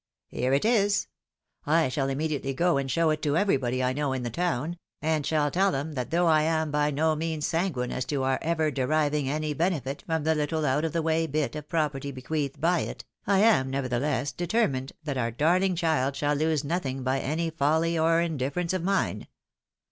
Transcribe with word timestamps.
"Here 0.29 0.51
it 0.51 0.65
is— 0.65 1.05
^I 1.67 1.91
shall 1.91 2.09
immediately 2.09 2.55
go 2.55 2.77
and 2.77 2.89
show 2.89 3.11
it 3.11 3.21
to 3.21 3.37
everybody 3.37 3.83
I 3.83 3.93
know 3.93 4.13
in 4.13 4.23
the 4.23 4.31
town, 4.31 4.79
and 4.99 5.23
shall 5.23 5.51
tell 5.51 5.71
them 5.71 5.93
that 5.93 6.09
though 6.09 6.25
I 6.25 6.41
am 6.41 6.71
by 6.71 6.89
no 6.89 7.15
means 7.15 7.45
sanguine 7.45 7.91
as 7.91 8.03
to 8.05 8.23
our 8.23 8.39
ever 8.41 8.71
deriving 8.71 9.29
any 9.29 9.53
benefit 9.53 10.03
from 10.07 10.23
the 10.23 10.33
little 10.33 10.65
out 10.65 10.83
of 10.85 10.93
the 10.93 11.03
way 11.03 11.27
bit 11.27 11.55
of 11.55 11.69
property 11.69 12.09
be 12.11 12.23
queathed 12.23 12.59
by 12.59 12.79
it, 12.79 13.05
I 13.27 13.41
am, 13.41 13.69
nevertheless, 13.69 14.31
determined 14.31 14.93
that 15.03 15.19
our 15.19 15.31
darhng 15.31 15.77
child 15.77 16.15
shall 16.15 16.33
lose 16.33 16.63
nothing 16.63 17.03
by 17.03 17.19
any 17.19 17.51
folly 17.51 17.95
or 17.95 18.21
indifference 18.21 18.73
of 18.73 18.81
mine. 18.83 19.27